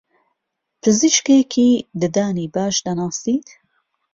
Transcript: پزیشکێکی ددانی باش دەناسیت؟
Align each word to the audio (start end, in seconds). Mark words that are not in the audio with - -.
پزیشکێکی 0.81 1.69
ددانی 2.01 2.47
باش 2.55 2.75
دەناسیت؟ 2.85 3.47